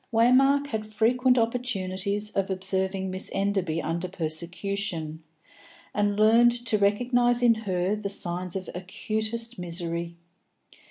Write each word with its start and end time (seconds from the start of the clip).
Waymark 0.11 0.65
had 0.65 0.83
frequent 0.83 1.37
opportunities 1.37 2.31
of 2.31 2.49
observing 2.49 3.11
Miss 3.11 3.29
Enderby 3.33 3.83
under 3.83 4.07
persecution, 4.07 5.21
and 5.93 6.17
learned 6.19 6.65
to 6.65 6.79
recognise 6.79 7.43
in 7.43 7.53
her 7.53 7.95
the 7.95 8.09
signs 8.09 8.55
of 8.55 8.67
acutest 8.73 9.59
misery. 9.59 10.15